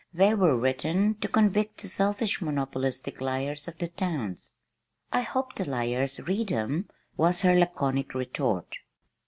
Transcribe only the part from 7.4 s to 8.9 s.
her laconic retort.